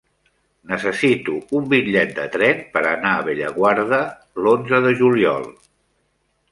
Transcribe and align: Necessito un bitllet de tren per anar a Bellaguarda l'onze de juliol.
Necessito 0.69 1.35
un 1.59 1.67
bitllet 1.73 2.15
de 2.21 2.25
tren 2.37 2.65
per 2.77 2.83
anar 2.93 3.13
a 3.19 3.23
Bellaguarda 3.29 4.01
l'onze 4.47 4.83
de 4.89 4.97
juliol. 5.03 5.49